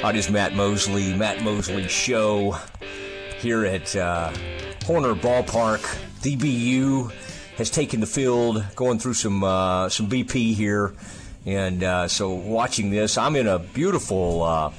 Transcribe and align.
It 0.00 0.14
is 0.14 0.30
Matt 0.30 0.54
Mosley, 0.54 1.12
Matt 1.12 1.42
Mosley 1.42 1.88
Show 1.88 2.56
here 3.40 3.66
at 3.66 3.94
uh, 3.96 4.32
Horner 4.86 5.14
Ballpark. 5.14 5.80
DBU 6.22 7.12
has 7.56 7.68
taken 7.68 7.98
the 7.98 8.06
field, 8.06 8.64
going 8.76 9.00
through 9.00 9.14
some 9.14 9.42
uh, 9.42 9.88
some 9.88 10.08
BP 10.08 10.54
here, 10.54 10.94
and 11.44 11.82
uh, 11.82 12.06
so 12.06 12.32
watching 12.32 12.90
this, 12.90 13.18
I'm 13.18 13.34
in 13.34 13.48
a 13.48 13.58
beautiful, 13.58 14.44
uh, 14.44 14.72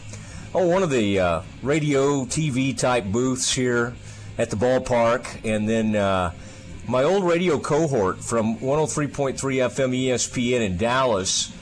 oh, 0.56 0.68
one 0.68 0.84
of 0.84 0.90
the 0.90 1.20
uh, 1.20 1.42
radio 1.62 2.24
TV 2.24 2.76
type 2.76 3.04
booths 3.04 3.54
here 3.54 3.94
at 4.38 4.50
the 4.50 4.56
ballpark, 4.56 5.46
and 5.46 5.68
then 5.68 5.98
uh, 5.98 6.32
my 6.88 7.04
old 7.04 7.26
radio 7.26 7.60
cohort 7.60 8.24
from 8.24 8.58
103.3 8.58 9.36
FM 9.36 10.08
ESPN 10.08 10.62
in 10.62 10.78
Dallas, 10.78 11.54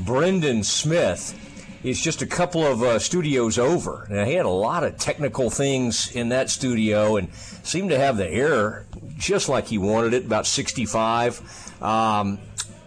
Brendan 0.00 0.64
Smith 0.64 1.44
is 1.82 2.00
just 2.00 2.22
a 2.22 2.26
couple 2.26 2.66
of 2.66 2.82
uh, 2.82 2.98
studios 2.98 3.58
over. 3.58 4.06
And 4.10 4.26
he 4.26 4.34
had 4.34 4.46
a 4.46 4.50
lot 4.50 4.84
of 4.84 4.98
technical 4.98 5.50
things 5.50 6.10
in 6.14 6.30
that 6.30 6.50
studio 6.50 7.16
and 7.16 7.32
seemed 7.34 7.90
to 7.90 7.98
have 7.98 8.16
the 8.16 8.28
air 8.28 8.86
just 9.16 9.48
like 9.48 9.66
he 9.66 9.78
wanted 9.78 10.14
it, 10.14 10.24
about 10.24 10.46
65. 10.46 11.82
Um, 11.82 12.38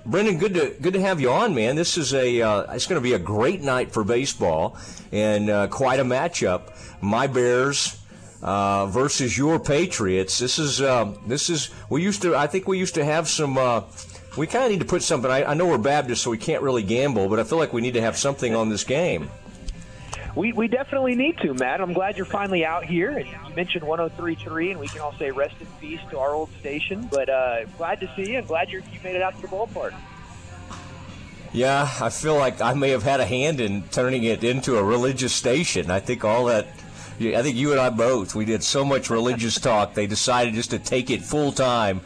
Brendan, 0.05 0.39
good 0.39 0.55
to 0.55 0.75
good 0.81 0.93
to 0.93 1.01
have 1.01 1.21
you 1.21 1.29
on, 1.29 1.53
man. 1.53 1.75
This 1.75 1.95
is 1.95 2.13
a 2.15 2.41
uh, 2.41 2.73
it's 2.73 2.87
going 2.87 2.99
to 2.99 3.03
be 3.03 3.13
a 3.13 3.19
great 3.19 3.61
night 3.61 3.91
for 3.91 4.03
baseball 4.03 4.75
and 5.11 5.49
uh, 5.49 5.67
quite 5.67 5.99
a 5.99 6.03
matchup. 6.03 6.71
My 7.01 7.27
Bears 7.27 8.01
uh, 8.41 8.87
versus 8.87 9.37
your 9.37 9.59
Patriots. 9.59 10.39
This 10.39 10.57
is 10.57 10.81
uh, 10.81 11.13
this 11.27 11.51
is 11.51 11.69
we 11.89 12.01
used 12.01 12.23
to 12.23 12.35
I 12.35 12.47
think 12.47 12.67
we 12.67 12.79
used 12.79 12.95
to 12.95 13.05
have 13.05 13.29
some 13.29 13.59
uh, 13.59 13.81
we 14.37 14.47
kind 14.47 14.65
of 14.65 14.71
need 14.71 14.79
to 14.79 14.85
put 14.85 15.03
something. 15.03 15.29
I, 15.29 15.43
I 15.43 15.53
know 15.53 15.67
we're 15.67 15.77
Baptist, 15.77 16.23
so 16.23 16.31
we 16.31 16.37
can't 16.37 16.61
really 16.61 16.83
gamble, 16.83 17.27
but 17.27 17.39
I 17.39 17.43
feel 17.43 17.57
like 17.57 17.73
we 17.73 17.81
need 17.81 17.95
to 17.95 18.01
have 18.01 18.17
something 18.17 18.55
on 18.55 18.69
this 18.69 18.83
game. 18.83 19.29
We, 20.35 20.53
we 20.53 20.69
definitely 20.69 21.15
need 21.15 21.37
to, 21.39 21.53
Matt. 21.53 21.81
I'm 21.81 21.91
glad 21.91 22.15
you're 22.15 22.25
finally 22.25 22.63
out 22.63 22.85
here. 22.85 23.09
And 23.17 23.27
you 23.27 23.55
mentioned 23.55 23.83
103.3, 23.83 24.71
and 24.71 24.79
we 24.79 24.87
can 24.87 25.01
all 25.01 25.13
say 25.17 25.31
rest 25.31 25.55
in 25.59 25.67
peace 25.81 25.99
to 26.09 26.19
our 26.19 26.33
old 26.33 26.49
station. 26.59 27.09
But 27.11 27.29
uh, 27.29 27.65
glad 27.77 27.99
to 27.99 28.09
see 28.15 28.31
you, 28.31 28.37
and 28.37 28.47
glad 28.47 28.71
you 28.71 28.81
you 28.93 28.99
made 29.03 29.15
it 29.15 29.21
out 29.21 29.35
to 29.35 29.41
the 29.41 29.47
ballpark. 29.47 29.93
Yeah, 31.51 31.89
I 31.99 32.09
feel 32.09 32.37
like 32.37 32.61
I 32.61 32.73
may 32.73 32.91
have 32.91 33.03
had 33.03 33.19
a 33.19 33.25
hand 33.25 33.59
in 33.59 33.83
turning 33.89 34.23
it 34.23 34.41
into 34.41 34.77
a 34.77 34.83
religious 34.83 35.33
station. 35.33 35.91
I 35.91 35.99
think 35.99 36.23
all 36.23 36.45
that. 36.45 36.67
I 37.19 37.41
think 37.43 37.57
you 37.57 37.71
and 37.71 37.79
I 37.79 37.89
both. 37.89 38.33
We 38.33 38.45
did 38.45 38.63
so 38.63 38.85
much 38.85 39.09
religious 39.09 39.59
talk. 39.59 39.93
They 39.93 40.07
decided 40.07 40.53
just 40.53 40.71
to 40.71 40.79
take 40.79 41.11
it 41.11 41.21
full 41.21 41.51
time 41.51 42.01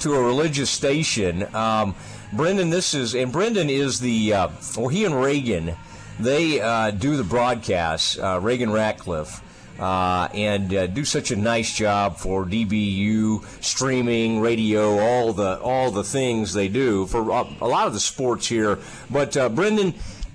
to 0.00 0.14
a 0.14 0.22
religious 0.22 0.70
station. 0.70 1.54
Um, 1.54 1.94
Brendan, 2.32 2.70
this 2.70 2.94
is, 2.94 3.14
and 3.14 3.30
Brendan 3.30 3.68
is 3.68 4.00
the, 4.00 4.32
uh, 4.32 4.48
well, 4.76 4.88
he 4.88 5.04
and 5.04 5.20
Reagan, 5.20 5.76
they 6.18 6.60
uh, 6.60 6.90
do 6.90 7.16
the 7.16 7.24
broadcasts, 7.24 8.18
uh, 8.18 8.38
Reagan 8.40 8.72
Ratcliffe. 8.72 9.42
Uh, 9.78 10.28
and 10.34 10.72
uh, 10.74 10.86
do 10.86 11.02
such 11.04 11.30
a 11.30 11.36
nice 11.36 11.74
job 11.74 12.16
for 12.16 12.44
DBU 12.44 13.42
streaming, 13.64 14.38
radio, 14.38 14.98
all 14.98 15.32
the 15.32 15.58
all 15.60 15.90
the 15.90 16.04
things 16.04 16.52
they 16.52 16.68
do 16.68 17.06
for 17.06 17.32
uh, 17.32 17.48
a 17.60 17.66
lot 17.66 17.86
of 17.86 17.94
the 17.94 17.98
sports 17.98 18.46
here. 18.46 18.78
But 19.10 19.32
Brendan, 19.54 19.94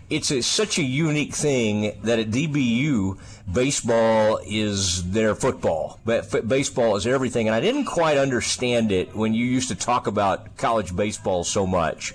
it's 0.09 0.31
a, 0.31 0.41
such 0.41 0.77
a 0.77 0.83
unique 0.83 1.33
thing 1.33 1.97
that 2.03 2.19
at 2.19 2.29
DBU 2.29 3.17
baseball 3.51 4.39
is 4.45 5.09
their 5.11 5.35
football. 5.35 5.99
But 6.05 6.47
baseball 6.47 6.95
is 6.95 7.05
everything. 7.05 7.47
And 7.47 7.55
I 7.55 7.59
didn't 7.59 7.85
quite 7.85 8.17
understand 8.17 8.91
it 8.91 9.15
when 9.15 9.33
you 9.33 9.45
used 9.45 9.69
to 9.69 9.75
talk 9.75 10.07
about 10.07 10.57
college 10.57 10.95
baseball 10.95 11.43
so 11.43 11.67
much 11.67 12.13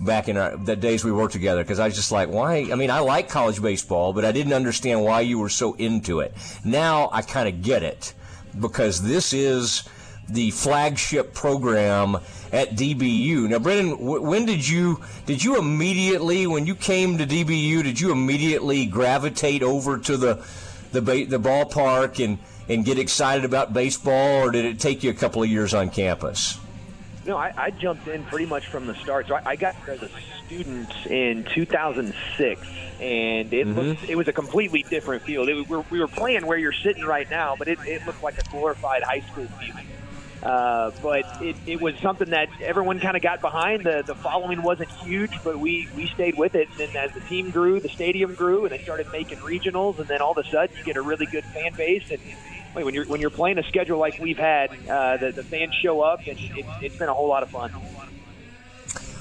back 0.00 0.28
in 0.28 0.36
our, 0.36 0.56
the 0.56 0.76
days 0.76 1.04
we 1.04 1.12
worked 1.12 1.32
together 1.32 1.62
because 1.62 1.78
I 1.78 1.86
was 1.86 1.94
just 1.94 2.12
like, 2.12 2.28
why? 2.28 2.68
I 2.70 2.74
mean, 2.74 2.90
I 2.90 3.00
like 3.00 3.28
college 3.28 3.60
baseball, 3.60 4.12
but 4.12 4.24
I 4.24 4.32
didn't 4.32 4.52
understand 4.52 5.02
why 5.02 5.20
you 5.20 5.38
were 5.38 5.50
so 5.50 5.74
into 5.74 6.20
it. 6.20 6.34
Now 6.64 7.10
I 7.12 7.22
kind 7.22 7.48
of 7.48 7.62
get 7.62 7.82
it 7.82 8.14
because 8.58 9.02
this 9.02 9.32
is 9.32 9.84
the 10.32 10.50
flagship 10.50 11.34
program 11.34 12.16
at 12.52 12.70
DBU. 12.70 13.48
Now, 13.48 13.58
Brendan, 13.58 13.98
when 13.98 14.46
did 14.46 14.66
you 14.66 15.02
did 15.26 15.42
you 15.42 15.58
immediately 15.58 16.46
when 16.46 16.66
you 16.66 16.74
came 16.74 17.18
to 17.18 17.26
DBU 17.26 17.82
did 17.82 18.00
you 18.00 18.12
immediately 18.12 18.86
gravitate 18.86 19.62
over 19.62 19.98
to 19.98 20.16
the 20.16 20.44
the 20.92 21.00
the 21.00 21.38
ballpark 21.38 22.22
and 22.24 22.38
and 22.68 22.84
get 22.84 22.98
excited 22.98 23.44
about 23.44 23.72
baseball, 23.72 24.46
or 24.46 24.50
did 24.50 24.64
it 24.64 24.78
take 24.78 25.02
you 25.02 25.10
a 25.10 25.14
couple 25.14 25.42
of 25.42 25.48
years 25.48 25.74
on 25.74 25.90
campus? 25.90 26.58
No, 27.26 27.36
I, 27.36 27.52
I 27.56 27.70
jumped 27.70 28.08
in 28.08 28.24
pretty 28.24 28.46
much 28.46 28.68
from 28.68 28.86
the 28.86 28.94
start. 28.94 29.28
So 29.28 29.34
I, 29.34 29.42
I 29.44 29.56
got 29.56 29.74
here 29.84 29.94
as 29.94 30.02
a 30.02 30.10
student 30.46 30.90
in 31.06 31.44
2006, 31.44 32.60
and 33.00 33.52
it 33.52 33.66
mm-hmm. 33.66 33.78
looked, 33.78 34.08
it 34.08 34.16
was 34.16 34.28
a 34.28 34.32
completely 34.32 34.84
different 34.84 35.22
field. 35.22 35.48
It, 35.48 35.54
we, 35.54 35.62
were, 35.62 35.84
we 35.90 36.00
were 36.00 36.08
playing 36.08 36.46
where 36.46 36.56
you're 36.56 36.72
sitting 36.72 37.04
right 37.04 37.28
now, 37.30 37.56
but 37.56 37.68
it, 37.68 37.78
it 37.86 38.06
looked 38.06 38.22
like 38.22 38.38
a 38.38 38.48
glorified 38.50 39.02
high 39.02 39.20
school 39.20 39.46
field. 39.46 39.78
Uh, 40.42 40.90
but 41.02 41.24
it, 41.42 41.54
it 41.66 41.80
was 41.80 41.94
something 41.98 42.30
that 42.30 42.48
everyone 42.62 42.98
kind 42.98 43.16
of 43.16 43.22
got 43.22 43.40
behind. 43.42 43.84
The 43.84 44.02
the 44.06 44.14
following 44.14 44.62
wasn't 44.62 44.90
huge, 44.90 45.32
but 45.44 45.58
we, 45.58 45.86
we 45.94 46.06
stayed 46.06 46.38
with 46.38 46.54
it. 46.54 46.68
And 46.80 46.94
as 46.96 47.12
the 47.12 47.20
team 47.20 47.50
grew, 47.50 47.78
the 47.78 47.90
stadium 47.90 48.34
grew, 48.34 48.62
and 48.64 48.72
they 48.72 48.82
started 48.82 49.10
making 49.12 49.38
regionals. 49.38 49.98
And 49.98 50.08
then 50.08 50.22
all 50.22 50.32
of 50.32 50.38
a 50.38 50.48
sudden, 50.48 50.74
you 50.78 50.84
get 50.84 50.96
a 50.96 51.02
really 51.02 51.26
good 51.26 51.44
fan 51.44 51.74
base. 51.74 52.10
And 52.10 52.20
when 52.72 52.94
you're 52.94 53.04
when 53.06 53.20
you're 53.20 53.30
playing 53.30 53.58
a 53.58 53.62
schedule 53.64 53.98
like 53.98 54.18
we've 54.18 54.38
had, 54.38 54.70
uh, 54.88 55.18
the, 55.18 55.32
the 55.32 55.42
fans 55.44 55.74
show 55.74 56.00
up, 56.00 56.20
and 56.26 56.38
it, 56.38 56.64
it's 56.80 56.96
been 56.96 57.08
a 57.10 57.14
whole 57.14 57.28
lot 57.28 57.42
of 57.42 57.50
fun. 57.50 57.70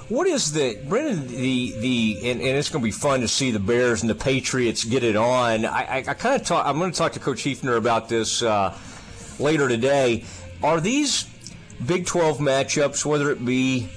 What 0.10 0.26
is 0.26 0.54
the 0.54 0.80
Brendan 0.88 1.28
the 1.28 1.74
the 1.80 2.18
and, 2.32 2.42
and 2.42 2.58
it's 2.58 2.70
going 2.70 2.82
to 2.82 2.88
be 2.88 2.92
fun 2.92 3.22
to 3.22 3.28
see 3.28 3.52
the 3.52 3.60
Bears 3.60 4.02
and 4.02 4.10
the 4.10 4.16
Patriots 4.16 4.84
get 4.84 5.04
it 5.04 5.16
on. 5.16 5.66
I, 5.66 5.84
I, 5.84 5.98
I 5.98 6.14
kind 6.14 6.40
of 6.40 6.48
talk. 6.48 6.66
I'm 6.66 6.80
going 6.80 6.92
to 6.92 6.98
talk 6.98 7.12
to 7.14 7.20
Coach 7.20 7.44
Heefner 7.44 7.78
about 7.78 8.10
this 8.10 8.42
uh, 8.42 8.76
later 9.38 9.68
today. 9.68 10.24
Are 10.62 10.82
these 10.82 11.26
Big 11.86 12.06
12 12.06 12.40
matchups, 12.40 13.06
whether 13.06 13.32
it 13.32 13.44
be, 13.46 13.88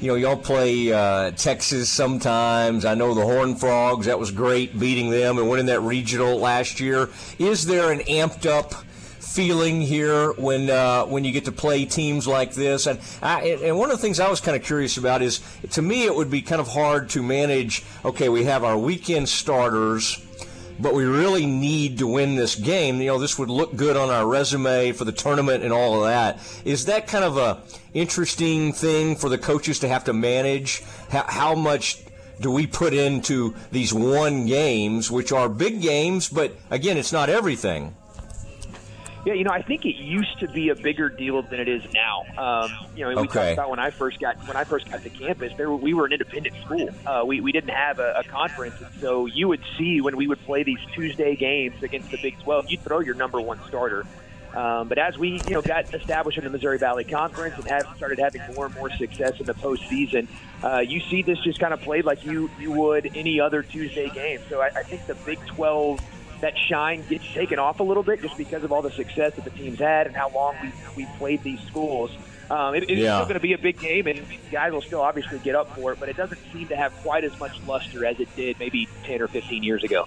you 0.00 0.06
know, 0.06 0.14
y'all 0.14 0.36
play 0.36 0.92
uh, 0.92 1.32
Texas 1.32 1.90
sometimes. 1.90 2.84
I 2.84 2.94
know 2.94 3.14
the 3.14 3.22
Horned 3.22 3.58
Frogs, 3.58 4.06
that 4.06 4.18
was 4.18 4.30
great 4.30 4.78
beating 4.78 5.10
them 5.10 5.38
and 5.38 5.50
winning 5.50 5.66
that 5.66 5.80
regional 5.80 6.38
last 6.38 6.78
year. 6.78 7.10
Is 7.40 7.66
there 7.66 7.90
an 7.90 7.98
amped 8.00 8.46
up 8.46 8.74
feeling 9.18 9.80
here 9.80 10.32
when 10.34 10.70
uh, 10.70 11.04
when 11.06 11.24
you 11.24 11.32
get 11.32 11.46
to 11.46 11.52
play 11.52 11.84
teams 11.84 12.28
like 12.28 12.54
this? 12.54 12.86
And 12.86 13.00
I, 13.20 13.58
and 13.64 13.76
one 13.76 13.90
of 13.90 13.96
the 13.96 14.02
things 14.02 14.20
I 14.20 14.30
was 14.30 14.40
kind 14.40 14.56
of 14.56 14.62
curious 14.62 14.96
about 14.96 15.20
is, 15.20 15.40
to 15.72 15.82
me, 15.82 16.04
it 16.04 16.14
would 16.14 16.30
be 16.30 16.42
kind 16.42 16.60
of 16.60 16.68
hard 16.68 17.08
to 17.10 17.24
manage. 17.24 17.82
Okay, 18.04 18.28
we 18.28 18.44
have 18.44 18.62
our 18.62 18.78
weekend 18.78 19.28
starters 19.28 20.24
but 20.80 20.94
we 20.94 21.04
really 21.04 21.46
need 21.46 21.98
to 21.98 22.06
win 22.06 22.36
this 22.36 22.54
game. 22.54 23.00
You 23.00 23.08
know, 23.08 23.18
this 23.18 23.38
would 23.38 23.50
look 23.50 23.76
good 23.76 23.96
on 23.96 24.10
our 24.10 24.26
resume 24.26 24.92
for 24.92 25.04
the 25.04 25.12
tournament 25.12 25.64
and 25.64 25.72
all 25.72 26.02
of 26.02 26.08
that. 26.08 26.38
Is 26.64 26.86
that 26.86 27.06
kind 27.06 27.24
of 27.24 27.36
a 27.36 27.60
interesting 27.94 28.72
thing 28.72 29.16
for 29.16 29.28
the 29.28 29.38
coaches 29.38 29.78
to 29.80 29.88
have 29.88 30.04
to 30.04 30.12
manage? 30.12 30.82
How, 31.10 31.24
how 31.28 31.54
much 31.54 32.02
do 32.40 32.50
we 32.50 32.66
put 32.66 32.92
into 32.92 33.54
these 33.70 33.94
one 33.94 34.46
games, 34.46 35.10
which 35.10 35.32
are 35.32 35.48
big 35.48 35.80
games, 35.80 36.28
but 36.28 36.54
again, 36.70 36.96
it's 36.96 37.12
not 37.12 37.28
everything. 37.28 37.94
Yeah, 39.24 39.34
you 39.34 39.44
know, 39.44 39.52
I 39.52 39.62
think 39.62 39.84
it 39.84 39.94
used 39.94 40.40
to 40.40 40.48
be 40.48 40.70
a 40.70 40.74
bigger 40.74 41.08
deal 41.08 41.40
than 41.42 41.60
it 41.60 41.68
is 41.68 41.82
now. 41.94 42.24
Um, 42.36 42.72
you 42.96 43.04
know, 43.04 43.10
we 43.10 43.28
okay. 43.28 43.40
talked 43.40 43.52
about 43.52 43.70
when 43.70 43.78
I 43.78 43.90
first 43.90 44.18
got 44.18 44.36
when 44.48 44.56
I 44.56 44.64
first 44.64 44.90
got 44.90 45.02
to 45.04 45.10
campus. 45.10 45.52
There, 45.56 45.70
we 45.70 45.94
were 45.94 46.06
an 46.06 46.12
independent 46.12 46.56
school. 46.64 46.90
Uh, 47.06 47.22
we 47.24 47.40
we 47.40 47.52
didn't 47.52 47.70
have 47.70 48.00
a, 48.00 48.14
a 48.18 48.24
conference, 48.24 48.80
and 48.80 48.92
so 49.00 49.26
you 49.26 49.46
would 49.46 49.62
see 49.78 50.00
when 50.00 50.16
we 50.16 50.26
would 50.26 50.40
play 50.40 50.64
these 50.64 50.80
Tuesday 50.92 51.36
games 51.36 51.80
against 51.84 52.10
the 52.10 52.18
Big 52.20 52.38
12, 52.40 52.70
you'd 52.70 52.82
throw 52.82 52.98
your 52.98 53.14
number 53.14 53.40
one 53.40 53.60
starter. 53.68 54.04
Um, 54.54 54.88
but 54.88 54.98
as 54.98 55.16
we, 55.16 55.40
you 55.46 55.54
know, 55.54 55.62
got 55.62 55.94
established 55.94 56.36
in 56.36 56.44
the 56.44 56.50
Missouri 56.50 56.78
Valley 56.78 57.04
Conference 57.04 57.54
and 57.56 57.66
have 57.68 57.86
started 57.96 58.18
having 58.18 58.42
more 58.54 58.66
and 58.66 58.74
more 58.74 58.90
success 58.90 59.38
in 59.40 59.46
the 59.46 59.54
postseason, 59.54 60.26
uh, 60.62 60.80
you 60.80 61.00
see 61.00 61.22
this 61.22 61.38
just 61.38 61.58
kind 61.58 61.72
of 61.72 61.80
played 61.80 62.04
like 62.04 62.24
you 62.24 62.50
you 62.58 62.72
would 62.72 63.16
any 63.16 63.40
other 63.40 63.62
Tuesday 63.62 64.10
game. 64.10 64.40
So 64.48 64.60
I, 64.60 64.66
I 64.66 64.82
think 64.82 65.06
the 65.06 65.14
Big 65.14 65.38
12 65.46 66.00
that 66.42 66.58
shine 66.58 67.04
gets 67.08 67.24
taken 67.32 67.58
off 67.58 67.80
a 67.80 67.82
little 67.82 68.02
bit 68.02 68.20
just 68.20 68.36
because 68.36 68.64
of 68.64 68.72
all 68.72 68.82
the 68.82 68.90
success 68.90 69.34
that 69.36 69.44
the 69.44 69.50
team's 69.50 69.78
had 69.78 70.06
and 70.06 70.14
how 70.14 70.28
long 70.30 70.54
we 70.60 70.72
we 70.96 71.06
played 71.16 71.42
these 71.42 71.60
schools. 71.60 72.10
Um, 72.50 72.74
it, 72.74 72.82
it's 72.82 73.00
yeah. 73.00 73.16
still 73.16 73.24
going 73.24 73.34
to 73.34 73.40
be 73.40 73.54
a 73.54 73.58
big 73.58 73.78
game, 73.78 74.06
and 74.06 74.20
guys 74.50 74.72
will 74.72 74.82
still 74.82 75.00
obviously 75.00 75.38
get 75.38 75.54
up 75.54 75.74
for 75.74 75.92
it, 75.92 76.00
but 76.00 76.10
it 76.10 76.16
doesn't 76.16 76.40
seem 76.52 76.68
to 76.68 76.76
have 76.76 76.92
quite 77.02 77.24
as 77.24 77.38
much 77.40 77.58
luster 77.66 78.04
as 78.04 78.20
it 78.20 78.28
did 78.36 78.58
maybe 78.58 78.88
10 79.04 79.22
or 79.22 79.28
15 79.28 79.62
years 79.62 79.82
ago. 79.84 80.06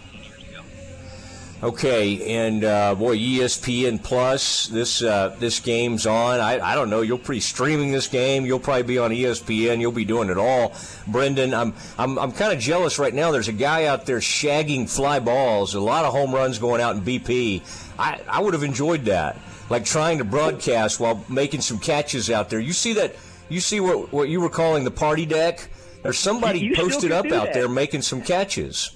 Okay, 1.64 2.36
and 2.36 2.66
uh, 2.66 2.96
boy, 2.96 3.18
ESPN 3.18 4.04
Plus, 4.04 4.68
this 4.68 5.02
uh, 5.02 5.36
this 5.40 5.62
game's 5.62 6.06
on. 6.06 6.42
I, 6.42 6.60
I 6.60 6.76
don't 6.76 6.90
know. 6.90 7.00
You'll 7.00 7.18
be 7.18 7.40
streaming 7.40 7.92
this 7.92 8.08
game. 8.08 8.46
You'll 8.46 8.60
probably 8.60 8.84
be 8.84 8.98
on 8.98 9.12
ESPN. 9.12 9.80
You'll 9.80 9.94
be 9.94 10.04
doing 10.04 10.30
it 10.30 10.38
all. 10.38 10.74
Brendan, 11.08 11.54
I'm 11.54 11.74
I'm 11.98 12.20
I'm 12.20 12.34
kind 12.34 12.52
of 12.52 12.60
jealous 12.60 13.00
right 13.00 13.14
now. 13.14 13.32
There's 13.32 13.48
a 13.48 13.54
guy 13.54 13.86
out 13.86 14.06
there 14.06 14.20
shagging 14.20 14.90
fly 14.90 15.20
balls. 15.20 15.76
A 15.76 15.80
lot 15.80 16.04
of 16.04 16.12
home 16.12 16.36
runs 16.36 16.60
going 16.60 16.82
out 16.82 16.98
in 16.98 17.04
BP. 17.04 17.62
I 17.98 18.20
I 18.28 18.42
would 18.42 18.54
have 18.54 18.64
enjoyed 18.64 19.06
that, 19.06 19.38
like 19.70 19.86
trying 19.86 20.18
to 20.18 20.26
broadcast 20.26 21.00
while 21.00 21.24
making 21.30 21.62
some 21.62 21.80
catches 21.80 22.30
out 22.30 22.50
there. 22.50 22.60
You 22.60 22.74
see 22.74 22.94
that? 22.94 23.16
You 23.48 23.62
see 23.62 23.80
what 23.80 24.12
what 24.12 24.28
you 24.28 24.42
were 24.42 24.50
calling 24.50 24.84
the 24.84 24.92
party 24.92 25.26
deck? 25.26 25.70
There's 26.04 26.20
somebody 26.20 26.60
you 26.60 26.76
posted 26.76 27.14
up 27.14 27.32
out 27.32 27.54
there 27.54 27.70
making 27.70 28.02
some 28.02 28.22
catches. 28.22 28.92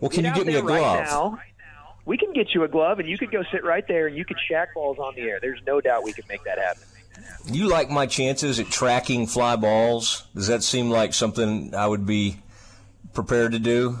Well, 0.00 0.10
can 0.10 0.24
get 0.24 0.36
you 0.36 0.44
get 0.44 0.46
me 0.46 0.54
a 0.56 0.62
glove? 0.62 1.32
Right 1.32 1.53
we 2.04 2.18
can 2.18 2.32
get 2.32 2.54
you 2.54 2.64
a 2.64 2.68
glove, 2.68 2.98
and 2.98 3.08
you 3.08 3.16
could 3.16 3.30
go 3.30 3.42
sit 3.50 3.64
right 3.64 3.86
there, 3.86 4.06
and 4.06 4.16
you 4.16 4.24
could 4.24 4.38
shack 4.48 4.74
balls 4.74 4.98
on 4.98 5.14
the 5.14 5.22
air. 5.22 5.38
There's 5.40 5.60
no 5.66 5.80
doubt 5.80 6.02
we 6.02 6.12
could 6.12 6.28
make 6.28 6.44
that 6.44 6.58
happen. 6.58 6.82
You 7.46 7.68
like 7.68 7.90
my 7.90 8.06
chances 8.06 8.58
at 8.58 8.66
tracking 8.70 9.26
fly 9.26 9.56
balls? 9.56 10.24
Does 10.34 10.48
that 10.48 10.62
seem 10.62 10.90
like 10.90 11.14
something 11.14 11.74
I 11.74 11.86
would 11.86 12.06
be 12.06 12.40
prepared 13.12 13.52
to 13.52 13.58
do? 13.58 13.98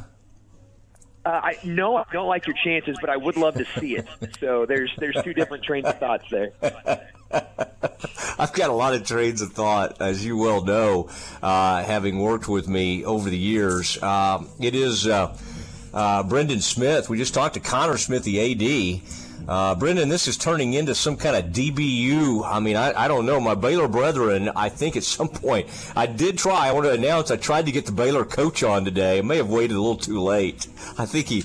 Uh, 1.24 1.40
I 1.42 1.58
no, 1.64 1.96
I 1.96 2.04
don't 2.12 2.28
like 2.28 2.46
your 2.46 2.56
chances, 2.62 2.98
but 3.00 3.08
I 3.08 3.16
would 3.16 3.36
love 3.36 3.54
to 3.54 3.64
see 3.80 3.96
it. 3.96 4.06
So 4.40 4.66
there's 4.66 4.92
there's 4.98 5.16
two 5.22 5.32
different 5.32 5.64
trains 5.64 5.86
of 5.86 5.98
thoughts 5.98 6.24
there. 6.30 6.52
I've 8.38 8.52
got 8.52 8.68
a 8.68 8.74
lot 8.74 8.94
of 8.94 9.06
trains 9.06 9.40
of 9.40 9.52
thought, 9.52 10.02
as 10.02 10.24
you 10.24 10.36
well 10.36 10.64
know, 10.64 11.08
uh, 11.42 11.82
having 11.82 12.18
worked 12.18 12.48
with 12.48 12.68
me 12.68 13.04
over 13.04 13.30
the 13.30 13.38
years. 13.38 13.96
Uh, 14.02 14.44
it 14.60 14.74
is 14.74 15.08
uh, 15.94 16.22
Brendan 16.24 16.60
Smith. 16.60 17.08
We 17.08 17.16
just 17.16 17.32
talked 17.32 17.54
to 17.54 17.60
Connor 17.60 17.96
Smith, 17.96 18.24
the 18.24 19.00
AD. 19.00 19.00
Uh, 19.46 19.74
Brendan, 19.74 20.08
this 20.08 20.26
is 20.26 20.38
turning 20.38 20.72
into 20.72 20.94
some 20.94 21.16
kind 21.16 21.36
of 21.36 21.52
DBU. 21.52 22.42
I 22.44 22.60
mean, 22.60 22.76
I, 22.76 23.04
I 23.04 23.08
don't 23.08 23.26
know. 23.26 23.40
My 23.40 23.54
Baylor 23.54 23.88
brethren, 23.88 24.50
I 24.56 24.70
think 24.70 24.96
at 24.96 25.04
some 25.04 25.28
point, 25.28 25.68
I 25.94 26.06
did 26.06 26.38
try. 26.38 26.68
I 26.68 26.72
want 26.72 26.86
to 26.86 26.92
announce 26.92 27.30
I 27.30 27.36
tried 27.36 27.66
to 27.66 27.72
get 27.72 27.84
the 27.84 27.92
Baylor 27.92 28.24
coach 28.24 28.62
on 28.62 28.84
today. 28.84 29.18
I 29.18 29.22
may 29.22 29.36
have 29.36 29.50
waited 29.50 29.76
a 29.76 29.80
little 29.80 29.96
too 29.96 30.20
late. 30.20 30.66
I 30.98 31.04
think 31.04 31.28
he. 31.28 31.44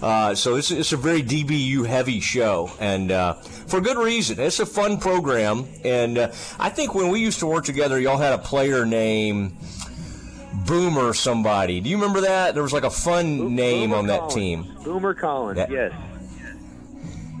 Uh, 0.00 0.34
so 0.34 0.54
it's, 0.54 0.70
it's 0.70 0.92
a 0.92 0.96
very 0.96 1.22
DBU 1.22 1.84
heavy 1.86 2.20
show, 2.20 2.70
and 2.80 3.10
uh, 3.10 3.34
for 3.34 3.80
good 3.80 3.98
reason. 3.98 4.40
It's 4.40 4.60
a 4.60 4.64
fun 4.64 4.98
program, 4.98 5.66
and 5.84 6.16
uh, 6.16 6.32
I 6.58 6.70
think 6.70 6.94
when 6.94 7.10
we 7.10 7.20
used 7.20 7.40
to 7.40 7.46
work 7.46 7.64
together, 7.64 8.00
y'all 8.00 8.16
had 8.16 8.32
a 8.32 8.38
player 8.38 8.86
named 8.86 9.56
Boomer 10.66 11.12
somebody. 11.14 11.80
Do 11.80 11.88
you 11.90 11.96
remember 11.96 12.22
that? 12.22 12.54
There 12.54 12.62
was 12.62 12.72
like 12.72 12.84
a 12.84 12.90
fun 12.90 13.38
Bo- 13.38 13.48
name 13.48 13.90
Boomer 13.90 13.96
on 13.96 14.06
Collins. 14.06 14.34
that 14.34 14.40
team. 14.40 14.76
Boomer 14.84 15.14
Collins. 15.14 15.58
Yeah. 15.58 15.66
Yes. 15.70 15.92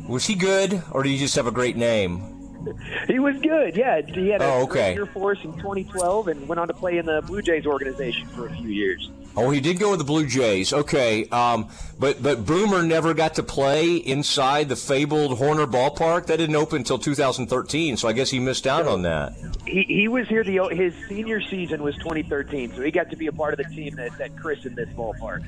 Was 0.08 0.26
he 0.26 0.34
good, 0.34 0.82
or 0.90 1.02
did 1.02 1.10
he 1.10 1.18
just 1.18 1.36
have 1.36 1.46
a 1.46 1.52
great 1.52 1.76
name? 1.76 2.26
He 3.06 3.18
was 3.18 3.38
good. 3.38 3.74
Yeah, 3.74 4.02
he 4.02 4.28
had 4.28 4.42
a 4.42 4.44
oh, 4.44 4.62
okay. 4.64 4.92
year 4.92 5.06
for 5.06 5.32
us 5.32 5.42
in 5.42 5.54
2012, 5.54 6.28
and 6.28 6.46
went 6.46 6.60
on 6.60 6.68
to 6.68 6.74
play 6.74 6.98
in 6.98 7.06
the 7.06 7.22
Blue 7.22 7.40
Jays 7.40 7.64
organization 7.64 8.28
for 8.28 8.46
a 8.48 8.54
few 8.54 8.68
years. 8.68 9.10
Oh, 9.36 9.50
he 9.50 9.60
did 9.60 9.78
go 9.78 9.90
with 9.90 10.00
the 10.00 10.04
Blue 10.04 10.26
Jays. 10.26 10.72
Okay, 10.72 11.28
um, 11.28 11.68
but 11.98 12.22
but 12.22 12.44
Boomer 12.44 12.82
never 12.82 13.14
got 13.14 13.36
to 13.36 13.42
play 13.42 13.96
inside 13.96 14.68
the 14.68 14.76
fabled 14.76 15.38
Horner 15.38 15.66
Ballpark. 15.66 16.26
That 16.26 16.38
didn't 16.38 16.56
open 16.56 16.78
until 16.78 16.98
2013, 16.98 17.96
so 17.96 18.08
I 18.08 18.12
guess 18.12 18.30
he 18.30 18.40
missed 18.40 18.66
out 18.66 18.86
on 18.86 19.02
that. 19.02 19.34
He, 19.66 19.84
he 19.84 20.08
was 20.08 20.26
here. 20.26 20.42
The 20.42 20.68
his 20.72 20.94
senior 21.08 21.40
season 21.40 21.82
was 21.82 21.96
2013, 21.96 22.74
so 22.74 22.82
he 22.82 22.90
got 22.90 23.08
to 23.10 23.16
be 23.16 23.28
a 23.28 23.32
part 23.32 23.58
of 23.58 23.58
the 23.58 23.74
team 23.74 23.94
that 23.96 24.16
that 24.18 24.36
christened 24.36 24.76
this 24.76 24.88
ballpark. 24.90 25.44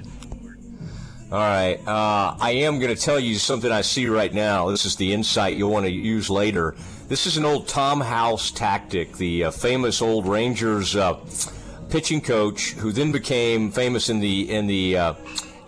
All 1.33 1.39
right. 1.39 1.79
Uh, 1.87 2.37
I 2.39 2.51
am 2.51 2.79
going 2.79 2.95
to 2.95 3.01
tell 3.01 3.19
you 3.19 3.37
something 3.37 3.73
I 3.73 3.81
see 3.81 4.07
right 4.07 4.33
now. 4.33 4.69
This 4.69 4.85
is 4.85 4.97
the 4.97 5.15
insight 5.15 5.57
you'll 5.57 5.71
want 5.71 5.87
to 5.87 5.91
use 5.91 6.29
later. 6.29 6.75
This 7.09 7.27
is 7.27 7.39
an 7.39 7.47
old 7.47 7.69
Tom 7.69 8.03
House 8.03 8.51
tactic, 8.51 9.17
the 9.17 9.45
uh, 9.45 9.51
famous 9.51 10.03
old 10.03 10.27
Rangers 10.27 10.95
uh, 10.95 11.15
pitching 11.93 12.23
coach 12.23 12.71
who 12.73 12.91
then 12.91 13.13
became 13.13 13.71
famous 13.71 14.09
in 14.09 14.19
the 14.19 14.51
in 14.51 14.67
the 14.67 14.97
uh, 14.97 15.15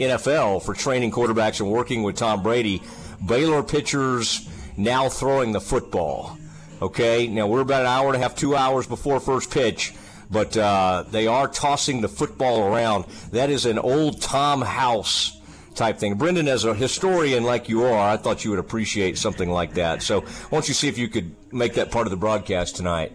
NFL 0.01 0.63
for 0.63 0.73
training 0.73 1.11
quarterbacks 1.11 1.61
and 1.61 1.71
working 1.71 2.03
with 2.03 2.17
Tom 2.17 2.43
Brady. 2.43 2.83
Baylor 3.27 3.63
pitchers 3.63 4.49
now 4.79 5.11
throwing 5.11 5.53
the 5.53 5.61
football. 5.61 6.39
Okay. 6.81 7.27
Now 7.27 7.47
we're 7.47 7.61
about 7.61 7.83
an 7.83 7.89
hour 7.89 8.07
and 8.09 8.17
a 8.17 8.19
half, 8.19 8.35
two 8.35 8.57
hours 8.57 8.87
before 8.87 9.21
first 9.21 9.51
pitch 9.51 9.93
but 10.31 10.57
uh, 10.57 11.05
they 11.11 11.27
are 11.27 11.47
tossing 11.47 12.01
the 12.01 12.09
football 12.09 12.67
around. 12.67 13.05
That 13.31 13.51
is 13.51 13.67
an 13.67 13.79
old 13.79 14.23
Tom 14.23 14.63
House 14.63 15.41
type 15.75 15.99
thing. 15.99 16.15
Brendan, 16.15 16.49
as 16.49 16.65
a 16.65 16.75
historian 16.75 17.45
like 17.45 17.69
you 17.69 17.85
are, 17.85 18.11
I 18.11 18.17
thought 18.17 18.43
you 18.45 18.51
would 18.51 18.59
appreciate 18.59 19.19
something 19.19 19.51
like 19.51 19.75
that. 19.75 20.03
So 20.03 20.23
why 20.23 20.51
don't 20.51 20.67
you 20.67 20.75
see 20.75 20.89
if 20.89 20.97
you 20.99 21.09
could 21.09 21.37
make 21.53 21.75
that 21.75 21.91
part 21.91 22.07
of 22.07 22.11
the 22.11 22.17
broadcast 22.17 22.77
tonight? 22.77 23.13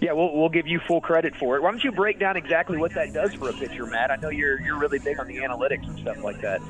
Yeah, 0.00 0.12
we'll, 0.12 0.34
we'll 0.36 0.50
give 0.50 0.66
you 0.66 0.78
full 0.80 1.00
credit 1.00 1.34
for 1.36 1.56
it. 1.56 1.62
Why 1.62 1.70
don't 1.70 1.82
you 1.82 1.92
break 1.92 2.18
down 2.18 2.36
exactly 2.36 2.76
what 2.76 2.92
that 2.94 3.12
does 3.12 3.32
for 3.34 3.48
a 3.48 3.52
pitcher, 3.52 3.86
Matt? 3.86 4.10
I 4.10 4.16
know 4.16 4.28
you're 4.28 4.60
you're 4.60 4.78
really 4.78 4.98
big 4.98 5.18
on 5.18 5.26
the 5.26 5.38
analytics 5.38 5.86
and 5.86 5.98
stuff 5.98 6.22
like 6.22 6.40
that. 6.42 6.60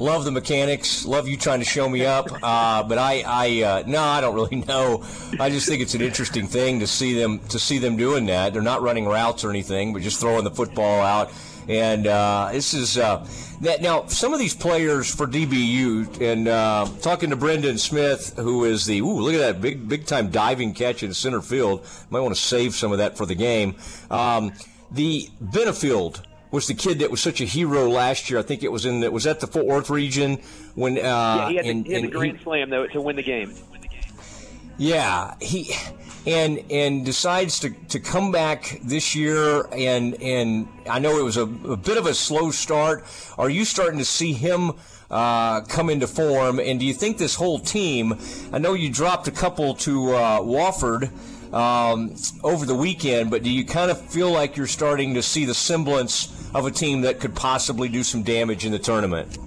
Love 0.00 0.24
the 0.24 0.30
mechanics. 0.30 1.04
Love 1.04 1.26
you 1.26 1.36
trying 1.36 1.58
to 1.58 1.64
show 1.64 1.88
me 1.88 2.04
up. 2.06 2.28
Uh, 2.48 2.82
but 2.82 2.96
I, 2.98 3.22
I 3.26 3.62
uh, 3.62 3.82
no, 3.86 4.00
I 4.00 4.20
don't 4.20 4.34
really 4.34 4.56
know. 4.56 5.04
I 5.38 5.50
just 5.50 5.68
think 5.68 5.82
it's 5.82 5.94
an 5.94 6.00
interesting 6.00 6.46
thing 6.46 6.80
to 6.80 6.86
see 6.86 7.12
them 7.12 7.40
to 7.50 7.58
see 7.58 7.78
them 7.78 7.96
doing 7.96 8.26
that. 8.26 8.52
They're 8.52 8.62
not 8.62 8.80
running 8.80 9.06
routes 9.06 9.44
or 9.44 9.50
anything, 9.50 9.92
but 9.92 10.02
just 10.02 10.18
throwing 10.20 10.44
the 10.44 10.50
football 10.50 11.02
out. 11.02 11.30
And 11.68 12.06
uh, 12.06 12.48
this 12.52 12.72
is 12.72 12.96
uh, 12.96 13.26
that 13.60 13.82
now, 13.82 14.06
some 14.06 14.32
of 14.32 14.38
these 14.38 14.54
players 14.54 15.14
for 15.14 15.26
DBU, 15.26 16.20
and 16.20 16.48
uh, 16.48 16.86
talking 17.02 17.30
to 17.30 17.36
Brendan 17.36 17.76
Smith, 17.76 18.34
who 18.36 18.64
is 18.64 18.86
the 18.86 19.00
ooh, 19.00 19.20
look 19.20 19.34
at 19.34 19.40
that 19.40 19.60
big 19.60 19.86
big 19.88 20.06
time 20.06 20.30
diving 20.30 20.72
catch 20.72 21.02
in 21.02 21.12
center 21.12 21.42
field. 21.42 21.86
Might 22.08 22.20
want 22.20 22.34
to 22.34 22.40
save 22.40 22.74
some 22.74 22.92
of 22.92 22.98
that 22.98 23.18
for 23.18 23.26
the 23.26 23.34
game. 23.34 23.76
Um, 24.10 24.52
the 24.90 25.28
Benefield 25.42 26.22
was 26.50 26.66
the 26.66 26.74
kid 26.74 27.00
that 27.00 27.10
was 27.10 27.20
such 27.20 27.42
a 27.42 27.44
hero 27.44 27.90
last 27.90 28.30
year. 28.30 28.38
I 28.38 28.42
think 28.42 28.62
it 28.62 28.72
was 28.72 28.86
in 28.86 29.00
the, 29.00 29.10
was 29.10 29.24
that 29.24 29.40
the 29.40 29.46
Fort 29.46 29.66
Worth 29.66 29.90
region 29.90 30.38
when 30.74 30.96
uh, 30.96 31.00
yeah 31.00 31.48
he 31.48 31.56
had, 31.56 31.64
the, 31.66 31.82
he 31.82 31.92
had 31.92 32.04
the 32.04 32.08
grand 32.08 32.38
he, 32.38 32.44
slam 32.44 32.70
though 32.70 32.86
to 32.86 33.00
win 33.00 33.16
the 33.16 33.22
game. 33.22 33.54
Yeah, 34.78 35.34
he 35.40 35.74
and 36.24 36.62
and 36.70 37.04
decides 37.04 37.58
to, 37.60 37.70
to 37.88 37.98
come 37.98 38.30
back 38.30 38.80
this 38.84 39.14
year 39.14 39.66
and 39.72 40.14
and 40.22 40.68
I 40.88 41.00
know 41.00 41.18
it 41.18 41.24
was 41.24 41.36
a, 41.36 41.42
a 41.42 41.76
bit 41.76 41.96
of 41.96 42.06
a 42.06 42.14
slow 42.14 42.52
start. 42.52 43.04
Are 43.36 43.50
you 43.50 43.64
starting 43.64 43.98
to 43.98 44.04
see 44.04 44.32
him 44.32 44.72
uh, 45.10 45.62
come 45.62 45.90
into 45.90 46.06
form? 46.06 46.60
And 46.60 46.78
do 46.78 46.86
you 46.86 46.94
think 46.94 47.18
this 47.18 47.34
whole 47.34 47.58
team? 47.58 48.16
I 48.52 48.58
know 48.58 48.74
you 48.74 48.88
dropped 48.88 49.26
a 49.26 49.32
couple 49.32 49.74
to 49.76 50.14
uh, 50.14 50.40
Wofford 50.40 51.10
um, 51.52 52.14
over 52.44 52.64
the 52.64 52.74
weekend, 52.74 53.32
but 53.32 53.42
do 53.42 53.50
you 53.50 53.64
kind 53.64 53.90
of 53.90 54.00
feel 54.00 54.30
like 54.30 54.56
you're 54.56 54.66
starting 54.68 55.14
to 55.14 55.22
see 55.22 55.44
the 55.44 55.54
semblance 55.54 56.48
of 56.54 56.66
a 56.66 56.70
team 56.70 57.00
that 57.00 57.18
could 57.18 57.34
possibly 57.34 57.88
do 57.88 58.04
some 58.04 58.22
damage 58.22 58.64
in 58.64 58.70
the 58.70 58.78
tournament? 58.78 59.38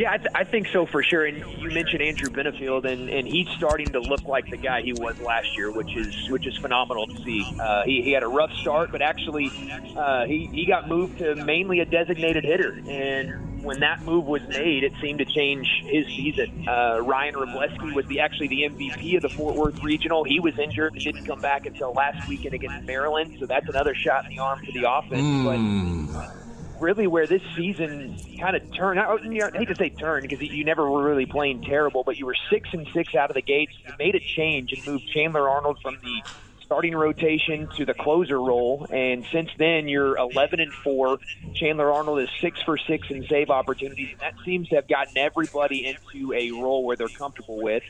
Yeah, 0.00 0.12
I, 0.12 0.16
th- 0.16 0.30
I 0.34 0.44
think 0.44 0.68
so 0.68 0.86
for 0.86 1.02
sure. 1.02 1.26
And 1.26 1.36
you 1.60 1.68
mentioned 1.68 2.00
Andrew 2.00 2.30
Benefield, 2.30 2.86
and, 2.86 3.10
and 3.10 3.28
he's 3.28 3.46
starting 3.50 3.88
to 3.88 4.00
look 4.00 4.24
like 4.24 4.48
the 4.48 4.56
guy 4.56 4.80
he 4.80 4.94
was 4.94 5.20
last 5.20 5.54
year, 5.58 5.70
which 5.70 5.94
is 5.94 6.30
which 6.30 6.46
is 6.46 6.56
phenomenal 6.56 7.06
to 7.06 7.22
see. 7.22 7.44
Uh, 7.60 7.82
he, 7.84 8.00
he 8.00 8.12
had 8.12 8.22
a 8.22 8.26
rough 8.26 8.50
start, 8.62 8.92
but 8.92 9.02
actually 9.02 9.50
uh, 9.94 10.24
he 10.24 10.46
he 10.54 10.64
got 10.64 10.88
moved 10.88 11.18
to 11.18 11.34
mainly 11.44 11.80
a 11.80 11.84
designated 11.84 12.44
hitter, 12.44 12.80
and 12.88 13.62
when 13.62 13.80
that 13.80 14.02
move 14.02 14.24
was 14.24 14.40
made, 14.48 14.84
it 14.84 14.94
seemed 15.02 15.18
to 15.18 15.26
change 15.26 15.68
his 15.84 16.06
season. 16.06 16.66
Uh, 16.66 17.00
Ryan 17.02 17.34
Wrobleski 17.34 17.94
was 17.94 18.06
the 18.06 18.20
actually 18.20 18.48
the 18.48 18.62
MVP 18.62 19.16
of 19.16 19.22
the 19.22 19.28
Fort 19.28 19.54
Worth 19.54 19.82
Regional. 19.82 20.24
He 20.24 20.40
was 20.40 20.58
injured 20.58 20.94
and 20.94 21.02
didn't 21.02 21.26
come 21.26 21.42
back 21.42 21.66
until 21.66 21.92
last 21.92 22.26
weekend 22.26 22.54
against 22.54 22.86
Maryland, 22.86 23.36
so 23.38 23.44
that's 23.44 23.68
another 23.68 23.94
shot 23.94 24.24
in 24.24 24.30
the 24.30 24.38
arm 24.38 24.64
for 24.64 24.72
the 24.72 24.90
offense. 24.90 25.20
Mm. 25.20 26.10
But 26.14 26.39
really 26.80 27.06
where 27.06 27.26
this 27.26 27.42
season 27.56 28.16
kind 28.38 28.56
of 28.56 28.72
turned. 28.72 28.98
I, 28.98 29.12
I 29.12 29.58
hate 29.58 29.68
to 29.68 29.76
say 29.76 29.90
turn 29.90 30.22
because 30.22 30.40
you 30.40 30.64
never 30.64 30.90
were 30.90 31.02
really 31.02 31.26
playing 31.26 31.62
terrible, 31.62 32.02
but 32.04 32.18
you 32.18 32.26
were 32.26 32.36
six 32.48 32.68
and 32.72 32.86
six 32.92 33.14
out 33.14 33.30
of 33.30 33.34
the 33.34 33.42
gates. 33.42 33.72
You 33.86 33.92
made 33.98 34.14
a 34.14 34.20
change 34.20 34.72
and 34.72 34.84
moved 34.86 35.08
Chandler 35.08 35.48
Arnold 35.48 35.78
from 35.82 35.98
the 36.02 36.22
starting 36.70 36.94
rotation 36.94 37.68
to 37.76 37.84
the 37.84 37.94
closer 37.94 38.40
role, 38.40 38.86
and 38.90 39.26
since 39.32 39.50
then 39.58 39.88
you're 39.88 40.16
11 40.16 40.60
and 40.60 40.72
four. 40.72 41.18
Chandler 41.52 41.92
Arnold 41.92 42.20
is 42.20 42.28
six 42.40 42.62
for 42.62 42.78
six 42.78 43.10
in 43.10 43.26
save 43.26 43.50
opportunities, 43.50 44.10
and 44.12 44.20
that 44.20 44.34
seems 44.44 44.68
to 44.68 44.76
have 44.76 44.86
gotten 44.86 45.18
everybody 45.18 45.84
into 45.86 46.32
a 46.32 46.52
role 46.52 46.84
where 46.84 46.94
they're 46.96 47.08
comfortable 47.08 47.60
with. 47.60 47.82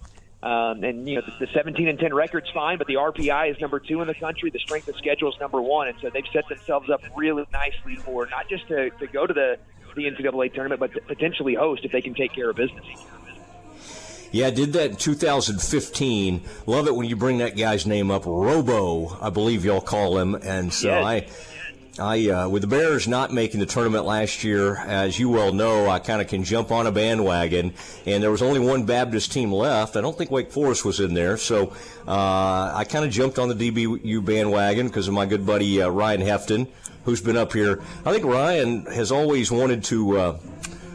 Um, 0.43 0.83
and 0.85 1.07
you 1.07 1.17
know 1.17 1.23
the, 1.23 1.47
the 1.47 1.53
17 1.53 1.87
and 1.87 1.99
10 1.99 2.15
record's 2.15 2.49
fine, 2.51 2.79
but 2.79 2.87
the 2.87 2.95
RPI 2.95 3.51
is 3.51 3.61
number 3.61 3.79
two 3.79 4.01
in 4.01 4.07
the 4.07 4.15
country. 4.15 4.49
The 4.51 4.59
strength 4.59 4.89
of 4.89 4.97
schedule 4.97 5.31
is 5.31 5.39
number 5.39 5.61
one, 5.61 5.89
and 5.89 5.99
so 6.01 6.09
they've 6.09 6.25
set 6.33 6.49
themselves 6.49 6.89
up 6.89 7.03
really 7.15 7.45
nicely 7.53 7.97
for 7.97 8.27
not 8.27 8.49
just 8.49 8.67
to, 8.69 8.89
to 8.91 9.07
go 9.07 9.27
to 9.27 9.35
the 9.35 9.59
the 9.97 10.05
NCAA 10.05 10.55
tournament, 10.55 10.81
but 10.81 10.95
to 10.95 11.01
potentially 11.03 11.55
host 11.55 11.85
if 11.85 11.93
they 11.93 12.01
can 12.01 12.15
take 12.15 12.33
care 12.33 12.49
of 12.49 12.57
business. 12.57 12.87
Yeah, 14.33 14.47
I 14.47 14.51
did 14.51 14.73
that 14.75 14.91
in 14.91 14.97
2015. 14.97 16.43
Love 16.67 16.87
it 16.87 16.95
when 16.95 17.09
you 17.09 17.17
bring 17.17 17.39
that 17.39 17.57
guy's 17.57 17.87
name 17.87 18.11
up, 18.11 18.25
Robo, 18.25 19.19
I 19.21 19.31
believe 19.31 19.65
y'all 19.65 19.81
call 19.81 20.19
him, 20.19 20.37
and 20.37 20.73
so 20.73 20.89
yes. 20.89 21.05
I 21.05 21.27
I, 21.99 22.29
uh, 22.31 22.49
with 22.49 22.63
the 22.63 22.69
Bears 22.69 23.09
not 23.09 23.33
making 23.33 23.59
the 23.59 23.67
tournament 23.67 24.05
last 24.05 24.45
year, 24.45 24.77
as 24.77 25.19
you 25.19 25.29
well 25.29 25.53
know, 25.53 25.89
I 25.89 25.99
kind 25.99 26.23
of 26.23 26.29
can 26.29 26.45
jump 26.45 26.71
on 26.71 26.87
a 26.87 26.93
bandwagon. 26.93 27.75
And 28.07 28.23
there 28.23 28.31
was 28.31 28.43
only 28.43 28.61
one 28.61 28.85
Baptist 28.85 29.33
team 29.33 29.53
left. 29.53 29.97
I 29.97 30.01
don't 30.01 30.17
think 30.17 30.31
Wake 30.31 30.53
Forest 30.53 30.85
was 30.85 31.01
in 31.01 31.15
there, 31.15 31.37
so 31.37 31.73
uh, 32.07 32.73
I 32.75 32.85
kind 32.89 33.05
of 33.05 33.11
jumped 33.11 33.39
on 33.39 33.49
the 33.49 33.71
DBU 33.71 34.25
bandwagon 34.25 34.87
because 34.87 35.09
of 35.09 35.15
my 35.15 35.27
good 35.27 35.45
buddy 35.45 35.83
uh, 35.83 35.89
Ryan 35.89 36.21
Hefton, 36.21 36.69
who's 37.05 37.21
been 37.21 37.37
up 37.37 37.53
here. 37.53 37.83
I 38.07 38.13
think 38.13 38.25
Ryan 38.25 38.87
has 38.87 39.11
always 39.11 39.51
wanted 39.51 39.85
to. 39.85 40.19
Uh, 40.19 40.39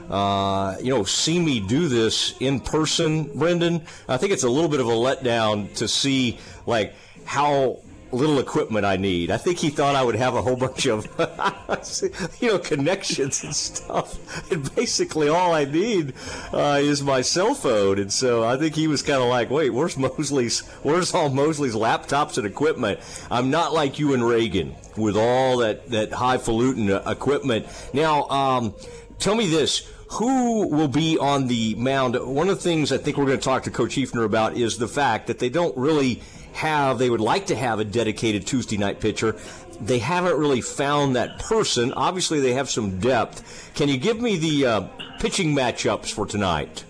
uh, 0.09 0.77
you 0.83 0.91
know, 0.91 1.03
see 1.03 1.39
me 1.39 1.59
do 1.59 1.87
this 1.87 2.35
in 2.39 2.59
person, 2.59 3.23
Brendan. 3.39 3.83
I 4.07 4.17
think 4.17 4.33
it's 4.33 4.43
a 4.43 4.49
little 4.49 4.69
bit 4.69 4.79
of 4.79 4.85
a 4.85 4.91
letdown 4.91 5.73
to 5.77 5.87
see 5.87 6.37
like 6.67 6.93
how 7.25 7.79
little 8.11 8.39
equipment 8.39 8.85
I 8.85 8.97
need. 8.97 9.31
I 9.31 9.37
think 9.37 9.59
he 9.59 9.69
thought 9.69 9.95
I 9.95 10.03
would 10.03 10.15
have 10.15 10.35
a 10.35 10.41
whole 10.41 10.55
bunch 10.55 10.85
of, 10.85 11.05
you 12.41 12.47
know, 12.47 12.59
connections 12.59 13.43
and 13.43 13.55
stuff. 13.55 14.19
And 14.51 14.73
basically, 14.75 15.27
all 15.27 15.53
I 15.53 15.65
need 15.65 16.13
uh, 16.53 16.79
is 16.81 17.01
my 17.01 17.21
cell 17.21 17.55
phone. 17.55 17.99
And 17.99 18.11
so 18.11 18.43
I 18.43 18.57
think 18.57 18.75
he 18.75 18.87
was 18.87 19.01
kind 19.01 19.21
of 19.21 19.27
like, 19.27 19.49
"Wait, 19.49 19.71
where's 19.71 19.97
Mosley's? 19.97 20.59
Where's 20.83 21.13
all 21.13 21.29
Mosley's 21.29 21.73
laptops 21.73 22.37
and 22.37 22.45
equipment?" 22.45 22.99
I'm 23.31 23.49
not 23.49 23.73
like 23.73 23.97
you 23.97 24.13
and 24.13 24.25
Reagan 24.25 24.75
with 24.97 25.17
all 25.17 25.57
that 25.57 25.89
that 25.89 26.11
highfalutin 26.11 26.89
equipment. 26.89 27.65
Now, 27.93 28.27
um, 28.29 28.75
tell 29.17 29.35
me 29.35 29.47
this 29.47 29.89
who 30.15 30.67
will 30.67 30.87
be 30.87 31.17
on 31.17 31.47
the 31.47 31.75
mound? 31.75 32.15
One 32.15 32.49
of 32.49 32.55
the 32.55 32.61
things 32.61 32.91
I 32.91 32.97
think 32.97 33.17
we're 33.17 33.25
going 33.25 33.39
to 33.39 33.43
talk 33.43 33.63
to 33.63 33.71
Coach 33.71 33.95
Heefner 33.95 34.23
about 34.23 34.55
is 34.55 34.77
the 34.77 34.87
fact 34.87 35.27
that 35.27 35.39
they 35.39 35.49
don't 35.49 35.75
really 35.77 36.21
have, 36.53 36.99
they 36.99 37.09
would 37.09 37.21
like 37.21 37.47
to 37.47 37.55
have 37.55 37.79
a 37.79 37.83
dedicated 37.83 38.47
Tuesday 38.47 38.77
night 38.77 38.99
pitcher. 38.99 39.35
They 39.81 39.99
haven't 39.99 40.37
really 40.37 40.61
found 40.61 41.17
that 41.17 41.39
person. 41.39 41.91
Obviously, 41.93 42.39
they 42.39 42.53
have 42.53 42.69
some 42.69 42.99
depth. 42.99 43.71
Can 43.75 43.89
you 43.89 43.97
give 43.97 44.21
me 44.21 44.37
the 44.37 44.65
uh, 44.65 44.81
pitching 45.19 45.53
matchups 45.53 46.13
for 46.13 46.25
tonight? 46.25 46.85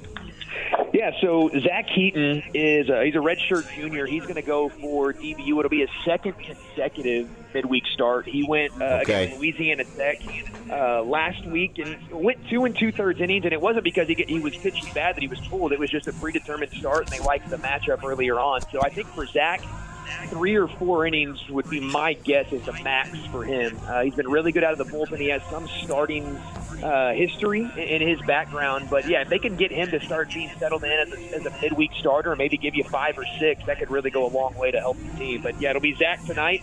Yeah, 0.93 1.11
so 1.19 1.49
Zach 1.59 1.87
Heaton 1.87 2.43
is 2.53 2.89
a, 2.89 3.03
he's 3.03 3.15
a 3.15 3.19
redshirt 3.19 3.73
junior. 3.75 4.05
He's 4.05 4.23
going 4.23 4.35
to 4.35 4.41
go 4.41 4.69
for 4.69 5.13
DBU. 5.13 5.57
It'll 5.59 5.67
be 5.67 5.81
his 5.81 5.89
second 6.05 6.33
consecutive 6.33 7.27
midweek 7.55 7.87
start. 7.87 8.27
He 8.27 8.43
went 8.47 8.73
uh, 8.73 8.99
okay. 9.01 9.23
against 9.23 9.39
Louisiana 9.39 9.85
Tech 9.85 10.21
uh, 10.69 11.01
last 11.03 11.45
week 11.45 11.79
and 11.79 11.97
went 12.11 12.37
two 12.49 12.65
and 12.65 12.77
two 12.77 12.91
thirds 12.91 13.19
innings. 13.21 13.45
And 13.45 13.53
it 13.53 13.61
wasn't 13.61 13.85
because 13.85 14.07
he 14.07 14.15
he 14.27 14.39
was 14.39 14.55
pitching 14.57 14.91
bad 14.93 15.15
that 15.15 15.21
he 15.21 15.27
was 15.27 15.39
pulled. 15.47 15.71
It 15.71 15.79
was 15.79 15.89
just 15.89 16.07
a 16.07 16.13
predetermined 16.13 16.71
start, 16.73 17.05
and 17.05 17.09
they 17.09 17.23
liked 17.23 17.49
the 17.49 17.57
matchup 17.57 18.03
earlier 18.03 18.39
on. 18.39 18.61
So 18.71 18.81
I 18.81 18.89
think 18.89 19.07
for 19.07 19.25
Zach, 19.25 19.61
three 20.27 20.55
or 20.55 20.67
four 20.67 21.05
innings 21.05 21.47
would 21.49 21.69
be 21.69 21.79
my 21.79 22.13
guess 22.13 22.51
as 22.53 22.67
a 22.67 22.83
max 22.83 23.17
for 23.27 23.43
him. 23.43 23.77
Uh, 23.87 24.01
he's 24.03 24.15
been 24.15 24.29
really 24.29 24.51
good 24.51 24.63
out 24.63 24.71
of 24.71 24.77
the 24.77 24.85
bullpen. 24.85 25.19
He 25.19 25.29
has 25.29 25.41
some 25.49 25.67
starting 25.83 26.25
uh, 26.83 27.13
history 27.13 27.61
in 27.77 28.01
his 28.01 28.21
background, 28.21 28.87
but 28.89 29.07
yeah, 29.07 29.21
if 29.21 29.29
they 29.29 29.39
can 29.39 29.55
get 29.55 29.71
him 29.71 29.89
to 29.91 29.99
start 30.01 30.33
being 30.33 30.51
settled 30.59 30.83
in 30.83 30.91
as 30.91 31.11
a, 31.11 31.35
as 31.35 31.45
a 31.45 31.61
midweek 31.61 31.91
starter, 31.99 32.31
and 32.31 32.37
maybe 32.37 32.57
give 32.57 32.75
you 32.75 32.83
five 32.83 33.17
or 33.17 33.25
six, 33.39 33.65
that 33.65 33.79
could 33.79 33.89
really 33.89 34.09
go 34.09 34.25
a 34.25 34.31
long 34.31 34.55
way 34.55 34.71
to 34.71 34.79
help 34.79 34.97
the 34.97 35.17
team. 35.17 35.41
But 35.41 35.59
yeah, 35.61 35.71
it'll 35.71 35.81
be 35.81 35.95
Zach 35.95 36.23
tonight. 36.25 36.61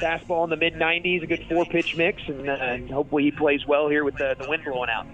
Fastball 0.00 0.44
in 0.44 0.50
the 0.50 0.56
mid 0.56 0.74
90s, 0.74 1.22
a 1.22 1.26
good 1.26 1.44
four 1.48 1.66
pitch 1.66 1.96
mix, 1.96 2.22
and, 2.26 2.48
uh, 2.48 2.52
and 2.52 2.90
hopefully 2.90 3.24
he 3.24 3.30
plays 3.30 3.66
well 3.66 3.88
here 3.88 4.02
with 4.02 4.16
the, 4.16 4.34
the 4.38 4.48
wind 4.48 4.64
blowing 4.64 4.90
out. 4.90 5.06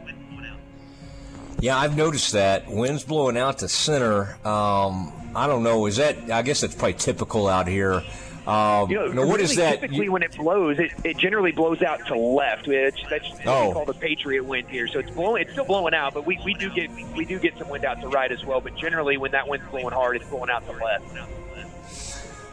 Yeah, 1.58 1.78
I've 1.78 1.96
noticed 1.96 2.32
that 2.32 2.68
wind's 2.68 3.02
blowing 3.02 3.38
out 3.38 3.58
to 3.58 3.68
center. 3.68 4.36
Um, 4.46 5.10
I 5.36 5.46
don't 5.46 5.62
know. 5.62 5.86
Is 5.86 5.96
that? 5.96 6.30
I 6.30 6.42
guess 6.42 6.62
that's 6.62 6.74
probably 6.74 6.94
typical 6.94 7.46
out 7.46 7.68
here. 7.68 8.02
Um, 8.46 8.88
you 8.88 8.96
know, 8.96 9.08
now, 9.08 9.26
what 9.26 9.40
really 9.40 9.44
is 9.44 9.56
that? 9.56 9.80
Typically, 9.80 10.04
you, 10.04 10.12
when 10.12 10.22
it 10.22 10.36
blows, 10.36 10.78
it, 10.78 10.92
it 11.02 11.18
generally 11.18 11.50
blows 11.50 11.82
out 11.82 12.06
to 12.06 12.16
left. 12.16 12.68
Which 12.68 13.04
that's 13.10 13.28
what 13.30 13.46
oh. 13.46 13.68
we 13.68 13.72
call 13.74 13.84
the 13.84 13.94
Patriot 13.94 14.44
wind 14.44 14.68
here. 14.68 14.86
So 14.86 15.00
it's 15.00 15.10
blowing. 15.10 15.42
It's 15.42 15.52
still 15.52 15.64
blowing 15.64 15.94
out, 15.94 16.14
but 16.14 16.26
we, 16.26 16.38
we 16.44 16.54
do 16.54 16.70
get 16.70 16.90
we 17.16 17.24
do 17.24 17.38
get 17.40 17.58
some 17.58 17.68
wind 17.68 17.84
out 17.84 18.00
to 18.02 18.08
right 18.08 18.30
as 18.30 18.44
well. 18.44 18.60
But 18.60 18.76
generally, 18.76 19.16
when 19.16 19.32
that 19.32 19.48
wind's 19.48 19.68
blowing 19.70 19.92
hard, 19.92 20.16
it's 20.16 20.26
blowing 20.26 20.48
out 20.48 20.64
to 20.66 20.72
left. 20.72 21.04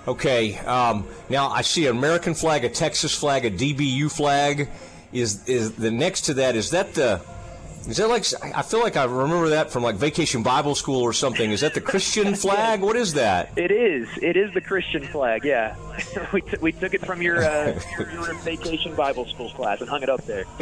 Okay. 0.08 0.58
Um, 0.58 1.08
now 1.30 1.50
I 1.50 1.62
see 1.62 1.86
an 1.86 1.96
American 1.96 2.34
flag, 2.34 2.66
a 2.66 2.70
Texas 2.70 3.16
flag, 3.18 3.46
a 3.46 3.52
DBU 3.52 4.12
flag. 4.12 4.70
Is 5.12 5.48
is 5.48 5.74
the 5.74 5.92
next 5.92 6.22
to 6.22 6.34
that? 6.36 6.56
Is 6.56 6.72
that 6.72 6.96
the 6.96 7.22
is 7.88 7.98
that 7.98 8.08
like 8.08 8.26
I 8.56 8.62
feel 8.62 8.80
like 8.80 8.96
I 8.96 9.04
remember 9.04 9.50
that 9.50 9.72
from 9.72 9.84
like 9.84 9.96
Vacation 9.96 10.42
Bible 10.42 10.76
School 10.76 11.02
or 11.02 11.12
something? 11.12 11.52
Is 11.52 11.62
that 11.62 11.74
the 11.74 11.82
Christian 11.82 12.36
flag? 12.44 12.82
What 12.82 12.96
is 12.96 13.14
that? 13.14 13.58
It 13.58 13.72
is. 13.72 14.08
It 14.22 14.38
is 14.38 14.54
the 14.54 14.62
Christian 14.62 15.04
flag. 15.08 15.44
Yeah, 15.44 15.76
we, 16.34 16.42
t- 16.42 16.58
we 16.62 16.72
took 16.72 16.94
it 16.94 17.06
from 17.06 17.22
your 17.22 17.44
uh, 17.44 17.80
your 17.98 18.34
Vacation 18.36 18.96
Bible 18.96 19.26
School 19.28 19.50
class 19.52 19.82
and 19.82 19.90
hung 19.90 20.02
it 20.04 20.10
up 20.10 20.26
there. 20.26 20.46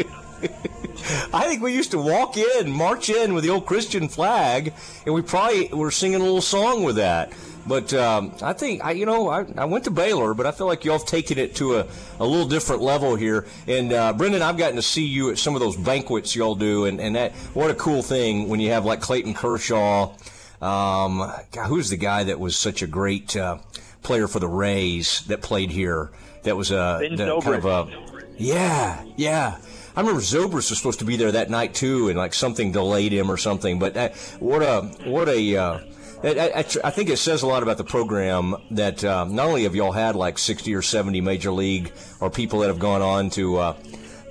I 1.34 1.48
think 1.48 1.62
we 1.62 1.74
used 1.74 1.92
to 1.92 2.00
walk 2.00 2.38
in, 2.38 2.72
march 2.72 3.10
in 3.10 3.34
with 3.34 3.44
the 3.44 3.52
old 3.52 3.66
Christian 3.66 4.08
flag, 4.08 4.74
and 5.06 5.14
we 5.14 5.22
probably 5.22 5.68
were 5.68 5.92
singing 5.92 6.20
a 6.20 6.24
little 6.24 6.42
song 6.42 6.84
with 6.84 6.96
that. 6.96 7.32
But 7.66 7.94
um, 7.94 8.34
I 8.42 8.54
think 8.54 8.84
I, 8.84 8.92
you 8.92 9.06
know, 9.06 9.30
I, 9.30 9.46
I, 9.56 9.66
went 9.66 9.84
to 9.84 9.92
Baylor, 9.92 10.34
but 10.34 10.46
I 10.46 10.52
feel 10.52 10.68
like 10.68 10.84
y'all 10.84 10.98
have 10.98 11.08
taken 11.08 11.38
it 11.38 11.56
to 11.56 11.78
a, 11.78 11.88
a 12.20 12.26
little 12.26 12.48
different 12.48 12.82
level 12.82 13.16
here. 13.16 13.46
And 13.68 13.94
uh, 13.94 14.14
Brendan, 14.14 14.42
I've 14.42 14.58
gotten 14.58 14.78
to 14.78 14.82
see 14.82 15.06
you 15.06 15.30
at 15.30 15.38
some 15.38 15.56
of 15.56 15.62
those 15.62 15.78
banquets 15.78 16.36
y'all 16.36 16.56
do, 16.56 16.86
and, 16.86 17.00
and 17.00 17.16
that 17.16 17.34
what 17.54 17.70
a 17.70 17.76
cool 17.76 18.02
thing 18.02 18.50
when 18.50 18.60
you 18.60 18.70
have 18.70 18.86
like 18.86 19.02
Clayton 19.02 19.34
Kershaw. 19.34 20.14
Um, 20.62 21.20
God, 21.52 21.68
who's 21.68 21.90
the 21.90 21.98
guy 21.98 22.24
that 22.24 22.40
was 22.40 22.56
such 22.56 22.82
a 22.82 22.88
great 22.88 23.36
uh, 23.36 23.60
player 24.04 24.28
for 24.28 24.40
the 24.40 24.48
Rays 24.48 25.22
that 25.28 25.42
played 25.42 25.72
here? 25.72 26.12
That 26.44 26.58
was 26.58 26.72
a 26.72 27.00
kind 27.18 27.56
of 27.56 27.66
a 27.66 28.12
yeah, 28.38 29.04
yeah. 29.18 29.60
I 29.96 30.00
remember 30.00 30.22
Zobrist 30.22 30.70
was 30.70 30.78
supposed 30.78 31.00
to 31.00 31.06
be 31.06 31.18
there 31.18 31.32
that 31.32 31.50
night 31.50 31.74
too, 31.74 32.10
and 32.10 32.18
like 32.18 32.34
something 32.34 32.72
delayed 32.72 33.12
him 33.12 33.30
or 33.30 33.38
something. 33.38 33.78
But 33.78 33.98
uh, 33.98 34.10
what 34.40 34.64
a 34.64 34.82
what 35.06 35.28
a 35.30 35.58
uh, 35.58 35.80
I, 36.24 36.52
I, 36.56 36.60
I, 36.60 36.92
think 36.92 37.10
it 37.10 37.18
says 37.18 37.42
a 37.42 37.48
lot 37.48 37.64
about 37.64 37.78
the 37.78 37.84
program 37.84 38.56
that 38.72 39.04
um, 39.04 39.36
not 39.36 39.48
only 39.48 39.64
have 39.64 39.76
y'all 39.76 39.92
had 39.92 40.16
like 40.16 40.38
60 40.38 40.74
or 40.76 40.82
70 40.82 41.20
major 41.22 41.52
league 41.52 41.92
or 42.20 42.30
people 42.30 42.60
that 42.60 42.68
have 42.68 42.80
gone 42.80 43.02
on 43.02 43.30
to 43.32 43.58
uh, 43.58 43.74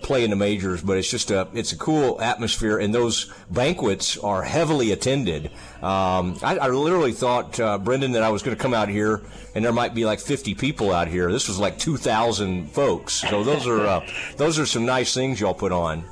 play 0.03 0.23
in 0.23 0.31
the 0.31 0.37
majors, 0.37 0.83
but 0.83 0.97
it's 0.97 1.11
just 1.11 1.31
a 1.31 1.49
it's 1.53 1.73
a 1.73 1.77
cool 1.77 2.21
atmosphere, 2.21 2.79
and 2.79 2.95
those 2.95 3.33
banquets 3.51 4.17
are 4.19 4.43
heavily 4.43 4.93
attended. 4.93 5.47
Um, 5.83 6.39
I, 6.43 6.59
I, 6.61 6.69
literally 6.69 7.13
thought, 7.13 7.59
uh, 7.59 7.79
Brendan, 7.79 8.13
that 8.13 8.23
I 8.23 8.31
was 8.31 8.43
going 8.43 8.57
to 8.57 8.63
come 8.63 8.75
out 8.75 8.89
here 8.89 9.23
and 9.55 9.65
there 9.65 9.73
might 9.73 9.95
be 9.95 10.05
like 10.05 10.21
50 10.21 10.55
people 10.55 10.93
out 10.93 11.09
here. 11.09 11.33
This 11.33 11.49
was 11.49 11.59
like 11.59 11.79
2,000 11.79 12.71
folks. 12.71 13.15
So 13.15 13.43
those 13.43 13.67
are 13.67 13.87
uh, 13.87 14.07
those 14.37 14.59
are 14.59 14.67
some 14.67 14.85
nice 14.87 15.15
things 15.15 15.41
y'all 15.41 15.55
put 15.55 15.73
on. 15.73 16.05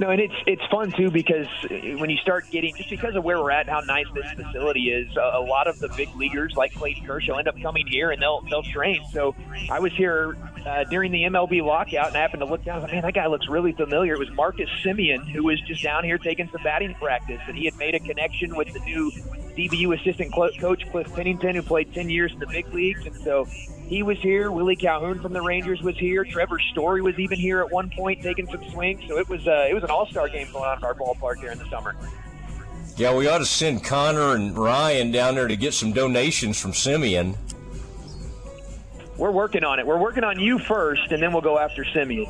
No, 0.00 0.10
and 0.10 0.20
it's 0.20 0.34
it's 0.46 0.64
fun 0.70 0.90
too 0.92 1.10
because 1.10 1.46
when 1.70 2.10
you 2.10 2.16
start 2.18 2.50
getting 2.50 2.74
just 2.74 2.90
because 2.90 3.14
of 3.14 3.22
where 3.22 3.38
we're 3.38 3.52
at, 3.52 3.66
and 3.66 3.70
how 3.70 3.80
nice 3.80 4.06
this 4.14 4.26
facility 4.32 4.90
is, 4.90 5.08
a, 5.16 5.40
lot 5.40 5.68
of 5.68 5.78
the 5.78 5.88
big 5.90 6.08
leaguers 6.16 6.54
like 6.56 6.74
Clayton 6.74 7.06
Kershaw 7.06 7.36
end 7.36 7.46
up 7.46 7.60
coming 7.62 7.86
here 7.86 8.10
and 8.10 8.20
they'll 8.20 8.40
they'll 8.50 8.62
train. 8.62 9.02
So 9.12 9.36
I 9.70 9.78
was 9.78 9.92
here 9.92 10.36
uh, 10.66 10.84
during 10.84 11.12
the 11.12 11.22
MLB 11.22 11.62
lockout 11.62 12.08
and 12.08 12.16
I 12.16 12.20
happened 12.20 12.40
to 12.40 12.46
look 12.46 12.64
down. 12.64 12.76
I 12.76 12.78
was 12.78 12.82
like, 12.84 12.92
man, 12.92 13.02
that 13.02 13.14
guy 13.14 13.26
looks 13.26 13.48
really 13.48 13.72
familiar. 13.72 14.14
It 14.14 14.18
was 14.18 14.30
Marcus 14.32 14.68
Semien 14.82 15.30
who 15.30 15.44
was 15.44 15.60
just 15.60 15.82
down 15.82 16.02
here 16.02 16.18
taking 16.18 16.48
some 16.50 16.62
batting 16.62 16.94
practice, 16.94 17.40
and 17.46 17.56
he 17.56 17.66
had 17.66 17.76
made 17.76 17.94
a 17.94 18.00
connection 18.00 18.56
with 18.56 18.72
the 18.72 18.80
new 18.80 19.12
DBU 19.56 19.98
assistant 19.98 20.32
coach 20.32 20.90
Cliff 20.90 21.12
Pennington, 21.14 21.54
who 21.54 21.62
played 21.62 21.92
10 21.94 22.10
years 22.10 22.32
in 22.32 22.38
the 22.38 22.46
big 22.46 22.72
leagues, 22.74 23.06
and 23.06 23.14
so 23.16 23.46
he 23.86 24.02
was 24.02 24.18
here. 24.18 24.50
Willie 24.50 24.76
Calhoun 24.76 25.20
from 25.20 25.32
the 25.32 25.42
Rangers 25.42 25.82
was 25.82 25.96
here. 25.98 26.24
Trevor 26.24 26.58
Story 26.72 27.02
was 27.02 27.18
even 27.18 27.38
here 27.38 27.60
at 27.60 27.70
one 27.70 27.90
point, 27.90 28.22
taking 28.22 28.46
some 28.46 28.62
swings. 28.70 29.02
So 29.06 29.18
it 29.18 29.28
was 29.28 29.46
uh, 29.46 29.66
it 29.68 29.74
was 29.74 29.84
an 29.84 29.90
all 29.90 30.06
star 30.06 30.28
game 30.28 30.48
going 30.52 30.64
on 30.64 30.78
at 30.78 30.84
our 30.84 30.94
ballpark 30.94 31.36
here 31.38 31.50
in 31.50 31.58
the 31.58 31.68
summer. 31.68 31.94
Yeah, 32.96 33.14
we 33.14 33.28
ought 33.28 33.38
to 33.38 33.46
send 33.46 33.84
Connor 33.84 34.34
and 34.34 34.56
Ryan 34.56 35.10
down 35.10 35.34
there 35.34 35.48
to 35.48 35.56
get 35.56 35.74
some 35.74 35.92
donations 35.92 36.60
from 36.60 36.72
Semien. 36.72 37.36
We're 39.16 39.30
working 39.30 39.64
on 39.64 39.78
it. 39.78 39.86
We're 39.86 39.98
working 39.98 40.24
on 40.24 40.40
you 40.40 40.58
first, 40.58 41.12
and 41.12 41.22
then 41.22 41.32
we'll 41.32 41.42
go 41.42 41.58
after 41.58 41.84
Semien. 41.84 42.28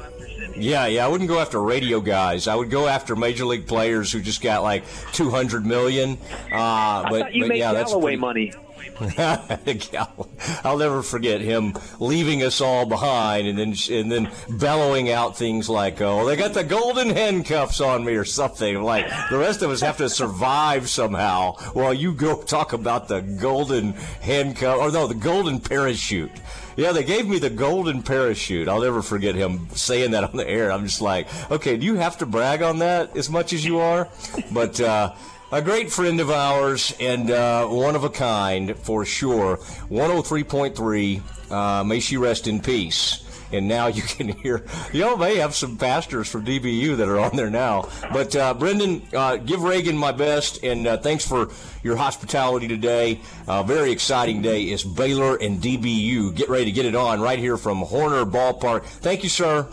Yeah, 0.57 0.87
yeah. 0.87 1.05
I 1.05 1.09
wouldn't 1.09 1.29
go 1.29 1.41
after 1.41 1.61
radio 1.63 2.01
guys. 2.01 2.47
I 2.47 2.55
would 2.55 2.71
go 2.71 2.87
after 2.87 3.17
major 3.17 3.47
league 3.47 3.67
players 3.67 4.13
who 4.13 4.21
just 4.21 4.43
got 4.43 4.63
like 4.63 4.85
two 5.13 5.31
hundred 5.31 5.65
million. 5.65 6.19
Uh, 6.53 7.09
but, 7.09 7.35
you 7.35 7.47
but 7.47 7.57
yeah, 7.57 7.73
Galloway 7.73 7.79
that's 7.79 7.93
pretty, 7.95 8.17
money. 8.17 8.53
I'll 10.65 10.79
never 10.79 11.03
forget 11.03 11.41
him 11.41 11.75
leaving 12.01 12.43
us 12.43 12.61
all 12.61 12.87
behind 12.87 13.47
and 13.47 13.59
then 13.59 13.75
and 13.91 14.11
then 14.11 14.31
bellowing 14.49 15.11
out 15.11 15.37
things 15.37 15.69
like, 15.69 16.01
"Oh, 16.01 16.27
they 16.27 16.37
got 16.37 16.55
the 16.55 16.65
golden 16.65 17.11
handcuffs 17.11 17.81
on 17.81 18.05
me" 18.05 18.15
or 18.15 18.25
something. 18.25 18.83
Like 18.83 19.07
the 19.31 19.39
rest 19.39 19.63
of 19.63 19.71
us 19.71 19.81
have 19.81 19.97
to 19.99 20.09
survive 20.09 20.89
somehow 20.89 21.55
while 21.73 21.95
you 21.95 22.13
go 22.13 22.43
talk 22.43 22.73
about 22.73 23.09
the 23.09 23.21
golden 23.21 23.93
handcuff 24.21 24.79
or 24.79 24.91
no, 24.91 25.07
the 25.07 25.15
golden 25.15 25.61
parachute. 25.61 26.31
Yeah, 26.77 26.93
they 26.93 27.05
gave 27.05 27.29
me 27.29 27.39
the 27.39 27.51
golden 27.51 28.03
parachute. 28.03 28.69
I'll 28.69 28.81
never 28.81 29.01
forget 29.01 29.35
him 29.35 29.69
saying 29.75 30.11
that 30.11 30.25
on 30.25 30.37
the 30.37 30.49
air. 30.49 30.73
I'm 30.73 30.85
just 30.85 31.01
like, 31.01 31.29
okay, 31.51 31.77
do 31.77 31.87
you 31.87 31.95
have 31.97 32.19
to 32.19 32.27
brag 32.27 32.63
on 32.63 32.81
that 32.81 33.17
as 33.17 33.31
much 33.31 33.53
as 33.53 33.65
you 33.65 33.79
are? 33.79 34.09
But 34.51 34.81
uh, 34.81 35.15
a 35.53 35.63
great 35.63 35.91
friend 35.91 36.21
of 36.21 36.31
ours 36.31 36.95
and 37.01 37.31
uh, 37.31 37.67
one 37.67 37.95
of 37.95 38.05
a 38.05 38.11
kind 38.11 38.77
for 38.79 39.05
sure. 39.05 39.59
103.3. 39.91 41.51
Uh, 41.51 41.85
may 41.85 42.01
she 42.01 42.17
rest 42.17 42.47
in 42.47 42.61
peace. 42.61 43.21
And 43.53 43.69
now 43.69 43.87
you 43.87 44.03
can 44.03 44.29
hear, 44.29 44.65
you 44.93 45.01
know, 45.01 45.17
may 45.17 45.37
have 45.37 45.55
some 45.55 45.77
pastors 45.77 46.29
from 46.29 46.45
DBU 46.45 46.97
that 46.97 47.09
are 47.09 47.19
on 47.19 47.37
there 47.37 47.51
now. 47.51 47.89
But 48.13 48.35
uh, 48.35 48.55
Brendan, 48.55 49.03
uh, 49.15 49.37
give 49.37 49.63
Reagan 49.63 49.97
my 49.97 50.11
best, 50.11 50.65
and 50.65 50.87
uh, 50.87 50.97
thanks 50.97 51.27
for 51.27 51.51
your 51.85 51.97
hospitality 51.97 52.67
today. 52.67 53.21
Uh, 53.47 53.63
very 53.63 53.93
exciting 53.93 54.43
day. 54.43 54.65
It's 54.65 54.83
Baylor 54.83 55.37
and 55.37 55.63
DBU. 55.63 56.35
Get 56.35 56.49
ready 56.49 56.65
to 56.65 56.73
get 56.73 56.87
it 56.87 56.97
on 56.97 57.21
right 57.21 57.39
here 57.39 57.57
from 57.57 57.79
Horner 57.79 58.25
Ballpark. 58.25 58.85
Thank 58.85 59.23
you, 59.23 59.29
sir. 59.29 59.69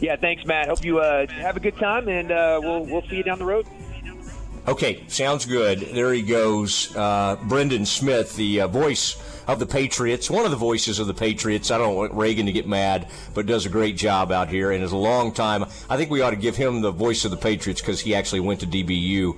Yeah, 0.00 0.16
thanks, 0.16 0.44
Matt. 0.44 0.68
Hope 0.68 0.84
you 0.84 0.96
have 0.96 1.56
a 1.56 1.60
good 1.60 1.76
time, 1.78 2.08
and 2.08 2.28
we'll 2.28 2.84
we'll 2.84 3.02
see 3.08 3.16
you 3.16 3.22
down 3.22 3.38
the 3.38 3.44
road. 3.46 3.66
Okay, 4.66 5.04
sounds 5.08 5.44
good. 5.44 5.80
There 5.80 6.10
he 6.14 6.22
goes. 6.22 6.94
Uh, 6.96 7.36
Brendan 7.48 7.84
Smith, 7.84 8.34
the 8.34 8.62
uh, 8.62 8.66
voice 8.66 9.16
of 9.46 9.58
the 9.58 9.66
Patriots, 9.66 10.30
one 10.30 10.46
of 10.46 10.50
the 10.50 10.56
voices 10.56 10.98
of 10.98 11.06
the 11.06 11.12
Patriots. 11.12 11.70
I 11.70 11.76
don't 11.76 11.94
want 11.94 12.14
Reagan 12.14 12.46
to 12.46 12.52
get 12.52 12.66
mad, 12.66 13.08
but 13.34 13.44
does 13.44 13.66
a 13.66 13.68
great 13.68 13.94
job 13.98 14.32
out 14.32 14.48
here 14.48 14.72
and 14.72 14.82
is 14.82 14.92
a 14.92 14.96
long 14.96 15.32
time. 15.32 15.64
I 15.90 15.98
think 15.98 16.10
we 16.10 16.22
ought 16.22 16.30
to 16.30 16.36
give 16.36 16.56
him 16.56 16.80
the 16.80 16.90
voice 16.90 17.26
of 17.26 17.30
the 17.30 17.36
Patriots 17.36 17.82
because 17.82 18.00
he 18.00 18.14
actually 18.14 18.40
went 18.40 18.60
to 18.60 18.66
DBU 18.66 19.36